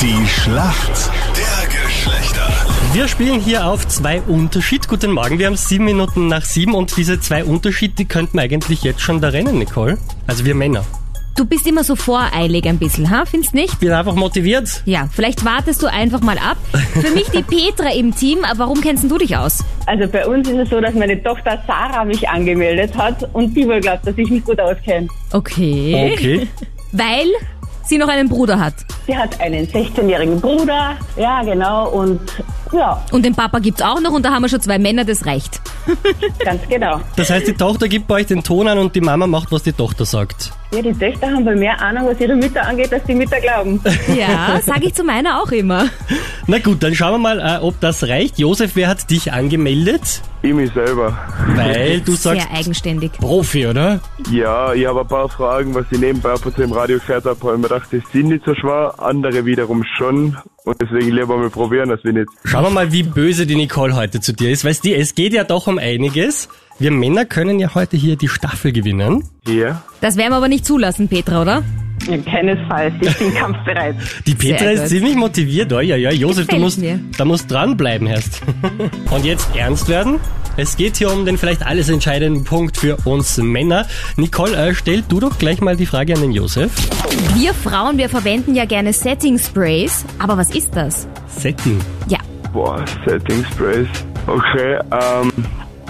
Die 0.00 0.26
Schlacht 0.26 1.10
der 1.36 1.68
Geschlechter. 1.68 2.48
Wir 2.94 3.06
spielen 3.06 3.38
hier 3.38 3.66
auf 3.66 3.86
zwei 3.86 4.22
Unterschied. 4.22 4.88
Guten 4.88 5.12
Morgen, 5.12 5.38
wir 5.38 5.46
haben 5.46 5.58
sieben 5.58 5.84
Minuten 5.84 6.26
nach 6.26 6.42
sieben 6.42 6.74
und 6.74 6.96
diese 6.96 7.20
zwei 7.20 7.44
Unterschied, 7.44 7.98
die 7.98 8.06
könnten 8.06 8.38
wir 8.38 8.42
eigentlich 8.42 8.82
jetzt 8.82 9.02
schon 9.02 9.20
da 9.20 9.28
rennen, 9.28 9.58
Nicole. 9.58 9.98
Also 10.26 10.46
wir 10.46 10.54
Männer. 10.54 10.86
Du 11.36 11.44
bist 11.44 11.66
immer 11.66 11.84
so 11.84 11.96
voreilig 11.96 12.66
ein 12.66 12.78
bisschen, 12.78 13.10
ha? 13.10 13.26
Findest 13.26 13.52
nicht? 13.52 13.78
Bin 13.78 13.92
einfach 13.92 14.14
motiviert. 14.14 14.82
Ja, 14.86 15.06
vielleicht 15.12 15.44
wartest 15.44 15.82
du 15.82 15.86
einfach 15.86 16.22
mal 16.22 16.38
ab. 16.38 16.56
Für 16.94 17.10
mich 17.10 17.28
die 17.28 17.42
Petra 17.42 17.92
im 17.92 18.16
Team, 18.16 18.38
aber 18.44 18.60
warum 18.60 18.80
kennst 18.80 19.04
du 19.04 19.18
dich 19.18 19.36
aus? 19.36 19.62
Also 19.84 20.08
bei 20.08 20.26
uns 20.26 20.48
ist 20.48 20.56
es 20.56 20.70
so, 20.70 20.80
dass 20.80 20.94
meine 20.94 21.22
Tochter 21.22 21.62
Sarah 21.66 22.06
mich 22.06 22.26
angemeldet 22.26 22.96
hat 22.96 23.28
und 23.34 23.54
die 23.54 23.66
wohl 23.66 23.80
glaubt, 23.80 24.06
dass 24.06 24.16
ich 24.16 24.30
mich 24.30 24.44
gut 24.44 24.60
auskenne. 24.60 25.08
Okay. 25.32 26.14
Okay. 26.14 26.48
Weil 26.92 27.26
sie 27.90 27.98
noch 27.98 28.08
einen 28.08 28.28
Bruder 28.28 28.58
hat. 28.58 28.74
Sie 29.06 29.16
hat 29.16 29.38
einen 29.40 29.66
16-jährigen 29.66 30.40
Bruder, 30.40 30.96
ja 31.16 31.42
genau, 31.42 31.90
und 31.90 32.20
ja, 32.72 33.02
Und 33.12 33.24
den 33.24 33.34
Papa 33.34 33.58
gibt's 33.58 33.82
auch 33.82 34.00
noch 34.00 34.12
und 34.12 34.24
da 34.24 34.30
haben 34.30 34.42
wir 34.42 34.48
schon 34.48 34.60
zwei 34.60 34.78
Männer, 34.78 35.04
das 35.04 35.26
reicht. 35.26 35.60
ganz 36.44 36.62
genau. 36.68 37.00
Das 37.16 37.30
heißt, 37.30 37.46
die 37.46 37.54
Tochter 37.54 37.88
gibt 37.88 38.06
bei 38.06 38.16
euch 38.16 38.26
den 38.26 38.42
Ton 38.42 38.68
an 38.68 38.78
und 38.78 38.94
die 38.94 39.00
Mama 39.00 39.26
macht, 39.26 39.50
was 39.52 39.62
die 39.62 39.72
Tochter 39.72 40.04
sagt. 40.04 40.52
Ja, 40.72 40.82
die 40.82 40.92
Töchter 40.92 41.26
haben 41.26 41.44
wohl 41.44 41.56
mehr 41.56 41.80
Ahnung, 41.82 42.06
was 42.06 42.20
ihre 42.20 42.36
Mütter 42.36 42.64
angeht, 42.64 42.92
als 42.92 43.02
die 43.04 43.14
Mütter 43.14 43.40
glauben. 43.40 43.80
Ja, 44.16 44.60
sage 44.64 44.86
ich 44.86 44.94
zu 44.94 45.04
meiner 45.04 45.40
auch 45.42 45.50
immer. 45.50 45.86
Na 46.46 46.58
gut, 46.58 46.82
dann 46.82 46.94
schauen 46.94 47.12
wir 47.12 47.18
mal, 47.18 47.40
äh, 47.40 47.62
ob 47.62 47.80
das 47.80 48.04
reicht. 48.08 48.38
Josef, 48.38 48.72
wer 48.74 48.88
hat 48.88 49.10
dich 49.10 49.32
angemeldet? 49.32 50.22
Ich 50.42 50.54
mich 50.54 50.72
selber. 50.72 51.16
Weil 51.54 52.00
du 52.00 52.12
sagst 52.12 52.42
Sehr 52.42 52.56
eigenständig. 52.56 53.12
Profi, 53.12 53.66
oder? 53.66 54.00
Ja, 54.30 54.72
ich 54.72 54.86
habe 54.86 55.00
ein 55.00 55.06
paar 55.08 55.28
Fragen, 55.28 55.74
was 55.74 55.84
ich 55.90 55.98
nebenbei 55.98 56.32
ab 56.32 56.44
und 56.46 56.54
zu 56.54 56.62
im 56.62 56.72
Radio 56.72 56.98
gehört 56.98 57.24
habe, 57.24 57.38
habe 57.40 57.54
ich 57.54 57.60
mir 57.60 57.68
gedacht, 57.68 57.88
das 57.92 58.02
sind 58.12 58.28
nicht 58.28 58.44
so 58.44 58.54
schwer, 58.54 58.94
andere 58.98 59.44
wiederum 59.44 59.84
schon. 59.98 60.36
Und 60.64 60.76
deswegen 60.80 61.10
lieber 61.16 61.36
mal 61.36 61.50
probieren, 61.50 61.90
als 61.90 62.04
wir 62.04 62.12
nicht. 62.12 62.28
Schauen 62.44 62.64
wir 62.64 62.70
mal, 62.70 62.92
wie 62.92 63.02
böse 63.02 63.46
die 63.46 63.56
Nicole 63.56 63.94
heute 63.94 64.20
zu 64.20 64.32
dir 64.32 64.50
ist. 64.50 64.64
Weißt 64.64 64.84
du, 64.84 64.94
es 64.94 65.14
geht 65.14 65.32
ja 65.32 65.44
doch 65.44 65.66
um 65.66 65.78
einiges. 65.78 66.48
Wir 66.78 66.90
Männer 66.90 67.24
können 67.24 67.58
ja 67.58 67.74
heute 67.74 67.96
hier 67.96 68.16
die 68.16 68.28
Staffel 68.28 68.72
gewinnen. 68.72 69.24
Hier. 69.46 69.82
Das 70.00 70.16
werden 70.16 70.32
wir 70.32 70.36
aber 70.36 70.48
nicht 70.48 70.66
zulassen, 70.66 71.08
Petra, 71.08 71.42
oder? 71.42 71.62
Ja, 72.08 72.16
keinesfalls, 72.18 72.94
ich 73.00 73.18
bin 73.18 73.34
kampfbereit. 73.34 73.96
Die 74.26 74.34
Petra 74.34 74.58
Sehr 74.58 74.72
ist 74.72 74.80
gut. 74.80 74.88
ziemlich 74.88 75.16
motiviert. 75.16 75.72
Oh, 75.72 75.80
ja, 75.80 75.96
ja, 75.96 76.10
Josef, 76.10 76.46
du 76.46 76.56
musst, 76.56 76.78
mir. 76.78 76.98
da 77.18 77.24
musst 77.24 77.50
dranbleiben 77.50 78.06
erst. 78.06 78.40
Und 79.10 79.24
jetzt 79.24 79.54
ernst 79.54 79.88
werden. 79.88 80.18
Es 80.56 80.76
geht 80.76 80.96
hier 80.96 81.12
um 81.12 81.24
den 81.24 81.38
vielleicht 81.38 81.64
alles 81.64 81.88
entscheidenden 81.88 82.44
Punkt 82.44 82.76
für 82.76 82.96
uns 83.04 83.38
Männer. 83.38 83.86
Nicole, 84.16 84.56
äh, 84.56 84.74
stell 84.74 85.02
du 85.08 85.20
doch 85.20 85.38
gleich 85.38 85.60
mal 85.60 85.76
die 85.76 85.86
Frage 85.86 86.14
an 86.14 86.20
den 86.20 86.32
Josef. 86.32 86.72
Wir 87.34 87.54
Frauen, 87.54 87.98
wir 87.98 88.08
verwenden 88.08 88.54
ja 88.54 88.64
gerne 88.64 88.92
Setting 88.92 89.38
Sprays, 89.38 90.04
aber 90.18 90.36
was 90.36 90.50
ist 90.50 90.74
das? 90.74 91.06
Setting. 91.28 91.80
Ja, 92.08 92.18
Boah, 92.52 92.84
Setting 93.06 93.44
Sprays. 93.52 93.88
Okay, 94.26 94.78
ähm, 94.90 95.32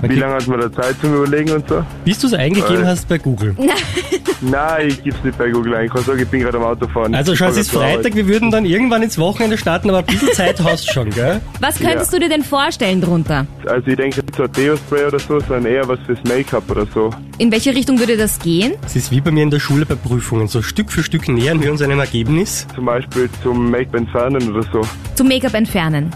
Wie 0.02 0.14
lange 0.16 0.34
hat 0.34 0.46
man 0.46 0.60
da 0.60 0.72
Zeit 0.72 0.96
zum 1.00 1.14
Überlegen 1.14 1.50
und 1.52 1.68
so? 1.68 1.84
Bis 2.04 2.18
du 2.18 2.26
es 2.26 2.34
eingegeben 2.34 2.82
Äh. 2.84 2.86
hast 2.86 3.08
bei 3.08 3.18
Google. 3.18 3.54
Nein, 4.40 4.88
ich 4.88 5.02
gib's 5.02 5.22
nicht 5.22 5.36
bei 5.36 5.50
Google 5.50 5.74
ein. 5.74 5.86
Ich 5.86 5.92
kann 5.92 6.02
sagen, 6.02 6.18
ich 6.20 6.28
bin 6.28 6.40
gerade 6.40 6.56
am 6.56 6.64
Autofahren. 6.64 7.14
Also 7.14 7.36
schau, 7.36 7.48
es 7.48 7.58
ist 7.58 7.70
Freitag, 7.70 8.14
wir 8.14 8.26
würden 8.26 8.50
dann 8.50 8.64
irgendwann 8.64 9.02
ins 9.02 9.18
Wochenende 9.18 9.58
starten, 9.58 9.90
aber 9.90 9.98
ein 9.98 10.06
bisschen 10.06 10.32
Zeit 10.32 10.58
hast 10.64 10.88
du 10.88 10.92
schon, 10.92 11.10
gell? 11.10 11.40
was 11.60 11.78
könntest 11.78 12.12
du 12.14 12.18
dir 12.18 12.30
denn 12.30 12.42
vorstellen 12.42 13.00
drunter? 13.02 13.46
Also 13.66 13.86
ich 13.88 13.96
denke 13.96 14.20
nicht 14.20 14.34
so 14.34 14.44
ein 14.44 14.52
Deo-Spray 14.52 15.04
oder 15.04 15.18
so, 15.18 15.38
sondern 15.40 15.66
eher 15.66 15.86
was 15.86 15.98
fürs 16.06 16.18
Make-up 16.24 16.70
oder 16.70 16.86
so. 16.94 17.10
In 17.36 17.52
welche 17.52 17.74
Richtung 17.74 17.98
würde 17.98 18.16
das 18.16 18.38
gehen? 18.38 18.72
Es 18.86 18.96
ist 18.96 19.10
wie 19.10 19.20
bei 19.20 19.30
mir 19.30 19.42
in 19.42 19.50
der 19.50 19.60
Schule 19.60 19.84
bei 19.84 19.94
Prüfungen. 19.94 20.48
So 20.48 20.62
Stück 20.62 20.90
für 20.90 21.02
Stück 21.02 21.28
nähern 21.28 21.62
wir 21.62 21.70
uns 21.70 21.82
einem 21.82 21.98
Ergebnis. 22.00 22.66
Zum 22.74 22.86
Beispiel 22.86 23.28
zum 23.42 23.70
Make-up 23.70 23.94
entfernen 23.96 24.50
oder 24.50 24.62
so. 24.72 24.80
Zum 25.16 25.28
Make-up 25.28 25.52
entfernen. 25.54 26.10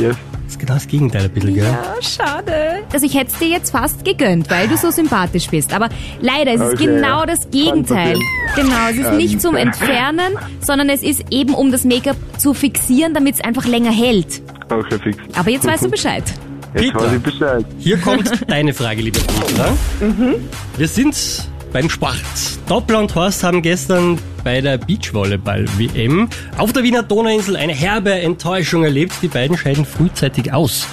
Yes. 0.00 0.16
Das 0.46 0.52
ist 0.54 0.60
genau 0.60 0.74
das 0.74 0.86
Gegenteil 0.86 1.24
ein 1.24 1.30
bisschen, 1.30 1.54
gell? 1.54 1.66
Ah, 1.66 2.00
schade. 2.00 2.78
Also 2.92 3.04
ich 3.04 3.14
hätte 3.14 3.32
es 3.32 3.38
dir 3.38 3.48
jetzt 3.48 3.70
fast 3.72 4.04
gegönnt, 4.04 4.48
weil 4.48 4.68
du 4.68 4.76
so 4.76 4.92
sympathisch 4.92 5.48
bist. 5.48 5.74
Aber 5.74 5.88
leider, 6.20 6.54
es 6.54 6.60
ist 6.60 6.74
Okay, 6.74 6.86
genau 6.86 7.20
ja. 7.20 7.26
das 7.26 7.50
Gegenteil. 7.50 8.16
Genau, 8.54 8.88
es 8.90 8.96
ist 8.96 9.12
nicht 9.14 9.40
zum 9.42 9.56
Entfernen, 9.56 10.38
sondern 10.60 10.88
es 10.88 11.02
ist 11.02 11.24
eben 11.30 11.52
um 11.52 11.72
das 11.72 11.84
Make-up 11.84 12.16
zu 12.38 12.54
fixieren, 12.54 13.12
damit 13.12 13.34
es 13.34 13.40
einfach 13.40 13.66
länger 13.66 13.90
hält. 13.90 14.40
Okay, 14.70 14.98
fix. 15.02 15.18
Aber 15.36 15.50
jetzt 15.50 15.66
weißt 15.66 15.84
du 15.84 15.90
Bescheid. 15.90 16.22
Jetzt 16.74 16.82
Peter. 16.92 17.00
weiß 17.00 17.12
ich 17.14 17.22
Bescheid. 17.22 17.64
Hier 17.78 17.98
kommt 17.98 18.30
deine 18.48 18.72
Frage, 18.72 19.02
liebe 19.02 19.18
Petra. 19.18 19.76
Wir 20.76 20.88
sind 20.88 21.16
beim 21.72 21.90
Sport. 21.90 22.16
Doppler 22.68 22.98
und 22.98 23.14
Horst 23.14 23.44
haben 23.44 23.62
gestern 23.62 24.18
bei 24.44 24.60
der 24.60 24.78
Beachvolleyball-WM 24.78 26.28
auf 26.58 26.72
der 26.72 26.82
Wiener 26.82 27.02
Donauinsel 27.02 27.56
eine 27.56 27.74
herbe 27.74 28.12
Enttäuschung 28.12 28.84
erlebt. 28.84 29.14
Die 29.22 29.28
beiden 29.28 29.56
scheiden 29.56 29.84
frühzeitig 29.84 30.52
aus. 30.52 30.86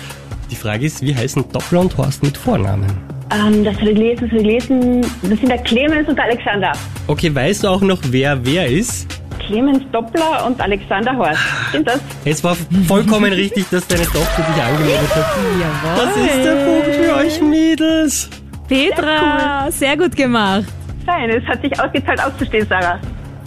Die 0.51 0.55
Frage 0.55 0.85
ist, 0.85 1.01
wie 1.01 1.15
heißen 1.15 1.45
Doppler 1.51 1.81
und 1.81 1.97
Horst 1.97 2.23
mit 2.23 2.37
Vornamen? 2.37 2.85
Ähm, 3.31 3.63
das 3.63 3.75
habe 3.77 3.89
ich 3.89 3.95
gelesen, 3.95 4.21
das 4.21 4.29
habe 4.29 4.37
ich 4.37 4.67
gelesen. 4.67 5.01
Das 5.21 5.39
sind 5.39 5.49
der 5.49 5.57
Clemens 5.59 6.07
und 6.07 6.15
der 6.15 6.25
Alexander. 6.25 6.71
Okay, 7.07 7.33
weißt 7.33 7.63
du 7.63 7.67
auch 7.69 7.81
noch, 7.81 7.99
wer 8.09 8.45
wer 8.45 8.67
ist? 8.67 9.07
Clemens 9.45 9.83
Doppler 9.91 10.45
und 10.45 10.59
Alexander 10.61 11.15
Horst. 11.17 11.41
Sind 11.71 11.87
das? 11.87 11.99
Es 12.25 12.43
war 12.43 12.55
vollkommen 12.87 13.33
richtig, 13.33 13.65
dass 13.69 13.87
deine 13.87 14.03
Tochter 14.05 14.43
dich 14.43 14.63
angemeldet 14.63 15.15
hat. 15.15 15.25
Jawohl. 15.59 16.05
Das 16.05 16.17
ist 16.17 16.45
der 16.45 16.65
Punkt 16.65 16.95
für 16.95 17.15
euch 17.15 17.41
Mädels. 17.41 18.29
Petra, 18.67 19.71
sehr 19.71 19.97
gut 19.97 20.15
gemacht. 20.15 20.65
Nein, 21.05 21.29
es 21.29 21.43
hat 21.45 21.61
sich 21.61 21.79
ausgezahlt 21.79 22.21
auszustehen, 22.23 22.65
Sarah. 22.67 22.99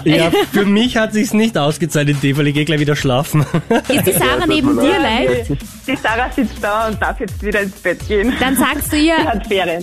Ja, 0.05 0.31
für 0.53 0.65
mich 0.65 0.97
hat 0.97 1.13
sich's 1.15 1.33
nicht 1.33 1.59
ausgezahlt 1.59 2.09
in 2.09 2.21
dem 2.21 2.37
Fall. 2.37 2.47
Ich 2.47 2.55
geh 2.55 2.65
gleich 2.65 2.79
wieder 2.79 2.95
schlafen. 2.95 3.45
Ist 3.89 4.07
die 4.07 4.13
Sarah 4.13 4.47
neben 4.47 4.79
dir 4.79 5.01
leicht? 5.01 5.51
Die 5.87 5.97
Sarah 5.97 6.31
sitzt 6.31 6.63
da 6.63 6.87
und 6.87 7.03
darf 7.03 7.19
jetzt 7.19 7.43
wieder 7.43 7.63
ins 7.63 7.75
Bett 7.81 8.07
gehen. 8.07 8.33
Dann 8.39 8.57
sagst 8.57 8.93
du 8.93 8.97
ihr. 8.97 9.17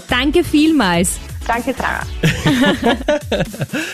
Danke 0.09 0.43
vielmals. 0.45 1.19
Danke, 1.45 1.73
Sarah. 1.73 2.03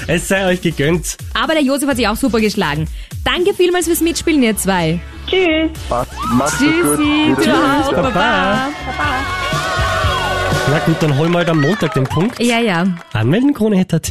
Es 0.07 0.27
sei 0.27 0.45
euch 0.45 0.61
gegönnt. 0.61 1.17
Aber 1.33 1.53
der 1.53 1.63
Josef 1.63 1.89
hat 1.89 1.97
sich 1.97 2.07
auch 2.07 2.15
super 2.15 2.39
geschlagen. 2.39 2.87
Danke 3.23 3.55
vielmals 3.55 3.87
fürs 3.87 4.01
Mitspielen, 4.01 4.43
ihr 4.43 4.55
zwei. 4.55 4.99
Tschüss. 5.27 5.71
Macht's 5.89 6.59
gut. 6.59 6.69
Tschüssi, 6.69 7.35
Wieder. 7.37 7.43
ciao, 7.43 7.91
Baba. 7.91 8.09
Baba. 8.11 8.67
Na 10.71 10.77
gut, 10.85 10.97
dann 11.01 11.17
holen 11.17 11.31
wir 11.31 11.39
halt 11.39 11.49
am 11.49 11.61
Montag 11.61 11.95
den 11.95 12.03
Punkt. 12.03 12.39
Ja, 12.39 12.59
ja. 12.59 12.85
Anmelden, 13.13 13.55
Krone.at. 13.55 14.07